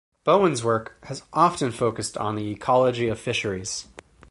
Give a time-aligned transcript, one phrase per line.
[0.23, 3.85] Bowen's work has often focused on the ecology of fisheries.